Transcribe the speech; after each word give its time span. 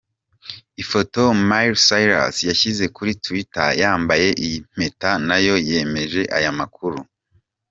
Ifoto 0.81 1.21
Miley 1.49 1.77
Cyrus 1.85 2.35
yashyize 2.49 2.85
kuri 2.95 3.11
Twitter 3.23 3.67
yambaye 3.81 4.27
iyi 4.43 4.57
mpeta 4.73 5.09
nayo 5.27 5.55
yemeje 5.69 6.21
aya 6.37 6.51
makuru. 6.59 6.99